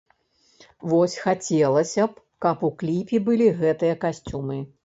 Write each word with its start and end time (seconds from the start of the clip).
Вось, 0.93 1.17
хацелася 1.25 2.07
б, 2.13 2.25
каб 2.47 2.67
у 2.71 2.75
кліпе 2.81 3.23
былі 3.29 3.55
гэтыя 3.63 4.03
касцюмы. 4.09 4.63